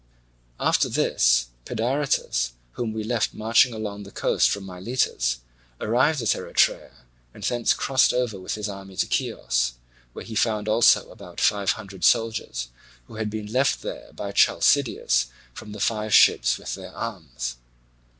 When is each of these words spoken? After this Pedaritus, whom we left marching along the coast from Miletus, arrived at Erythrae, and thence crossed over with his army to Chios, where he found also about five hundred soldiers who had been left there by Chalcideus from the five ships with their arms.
After 0.59 0.89
this 0.89 1.45
Pedaritus, 1.63 2.53
whom 2.71 2.91
we 2.91 3.03
left 3.03 3.35
marching 3.35 3.71
along 3.71 4.01
the 4.01 4.09
coast 4.09 4.49
from 4.49 4.65
Miletus, 4.65 5.41
arrived 5.79 6.23
at 6.23 6.33
Erythrae, 6.33 6.89
and 7.35 7.43
thence 7.43 7.71
crossed 7.75 8.11
over 8.11 8.39
with 8.39 8.55
his 8.55 8.67
army 8.67 8.95
to 8.95 9.07
Chios, 9.07 9.73
where 10.13 10.25
he 10.25 10.33
found 10.33 10.67
also 10.67 11.11
about 11.11 11.39
five 11.39 11.73
hundred 11.73 12.03
soldiers 12.03 12.69
who 13.05 13.17
had 13.17 13.29
been 13.29 13.53
left 13.53 13.83
there 13.83 14.11
by 14.13 14.31
Chalcideus 14.31 15.27
from 15.53 15.71
the 15.71 15.79
five 15.79 16.15
ships 16.15 16.57
with 16.57 16.73
their 16.73 16.95
arms. 16.95 17.57